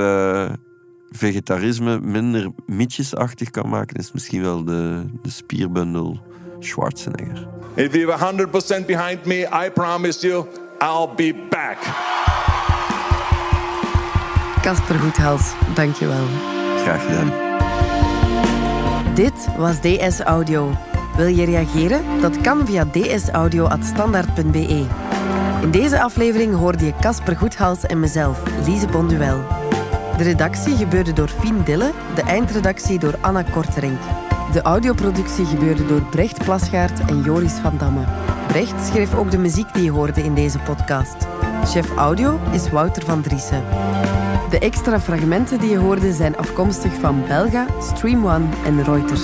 vegetarisme 1.09 1.99
minder 1.99 2.51
mietjesachtig 2.65 3.49
kan 3.49 3.69
maken, 3.69 3.95
is 3.95 4.11
misschien 4.11 4.41
wel 4.41 4.63
de, 4.63 5.05
de 5.21 5.29
spierbundel 5.29 6.19
Schwarzenegger. 6.59 7.47
If 7.75 7.95
you 7.95 8.11
are 8.11 8.17
100% 8.17 8.85
behind 8.85 9.25
me, 9.25 9.47
I 9.65 9.69
promise 9.69 10.27
you, 10.27 10.45
I'll 10.79 11.09
be 11.15 11.33
back. 11.49 11.77
Casper 14.61 14.99
Goedhals, 14.99 15.53
dankjewel. 15.73 16.25
Graag 16.77 17.05
gedaan. 17.05 17.31
Dit 19.15 19.47
was 19.57 19.81
DS 19.81 20.19
Audio. 20.19 20.88
Wil 21.19 21.27
je 21.27 21.45
reageren? 21.45 22.21
Dat 22.21 22.41
kan 22.41 22.65
via 22.65 22.85
dsaudio.standaard.be. 22.85 24.85
In 25.61 25.71
deze 25.71 26.01
aflevering 26.01 26.55
hoorde 26.55 26.85
je 26.85 26.93
Casper 27.01 27.35
Goedhals 27.35 27.83
en 27.83 27.99
mezelf, 27.99 28.43
Lise 28.65 28.87
Bonduel. 28.87 29.41
De 30.17 30.23
redactie 30.23 30.75
gebeurde 30.75 31.13
door 31.13 31.27
Fien 31.27 31.63
Dille, 31.63 31.91
de 32.15 32.21
eindredactie 32.21 32.99
door 32.99 33.17
Anna 33.21 33.43
Korterink. 33.43 33.99
De 34.51 34.61
audioproductie 34.61 35.45
gebeurde 35.45 35.85
door 35.85 36.01
Brecht 36.01 36.43
Plasgaard 36.43 36.99
en 36.99 37.21
Joris 37.21 37.53
van 37.53 37.77
Damme. 37.77 38.03
Brecht 38.47 38.85
schreef 38.85 39.15
ook 39.15 39.31
de 39.31 39.37
muziek 39.37 39.73
die 39.73 39.83
je 39.83 39.91
hoorde 39.91 40.23
in 40.23 40.33
deze 40.33 40.59
podcast. 40.59 41.27
Chef 41.65 41.95
audio 41.95 42.39
is 42.51 42.69
Wouter 42.69 43.05
van 43.05 43.21
Driessen. 43.21 43.63
De 44.49 44.59
extra 44.59 44.99
fragmenten 44.99 45.59
die 45.59 45.69
je 45.69 45.77
hoorde 45.77 46.13
zijn 46.13 46.37
afkomstig 46.37 46.93
van 46.93 47.23
Belga, 47.27 47.65
Stream 47.81 48.25
One 48.25 48.45
en 48.65 48.83
Reuters. 48.83 49.23